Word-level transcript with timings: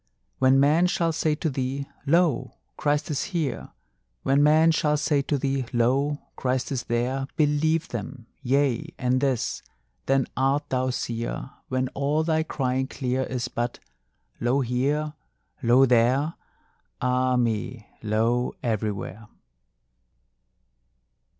When 0.39 0.59
men 0.59 0.87
shall 0.87 1.11
say 1.11 1.35
to 1.35 1.47
thee: 1.51 1.87
Lo! 2.07 2.55
Christ 2.75 3.11
is 3.11 3.25
here, 3.37 3.69
When 4.23 4.41
men 4.41 4.71
shall 4.71 4.97
say 4.97 5.21
to 5.21 5.37
thee: 5.37 5.67
Lo! 5.73 6.17
Christ 6.35 6.71
is 6.71 6.85
there, 6.85 7.27
Believe 7.35 7.89
them: 7.89 8.25
yea, 8.41 8.95
and 8.97 9.21
this 9.21 9.61
then 10.07 10.25
art 10.35 10.67
thou 10.69 10.89
seer, 10.89 11.51
When 11.67 11.87
all 11.89 12.23
thy 12.23 12.41
crying 12.41 12.87
clear 12.87 13.21
Is 13.25 13.47
but: 13.47 13.77
Lo 14.39 14.61
here! 14.61 15.13
lo 15.61 15.85
there! 15.85 16.33
ah 16.99 17.35
me, 17.35 17.87
lo 18.01 18.55
everywhere!" 18.63 19.27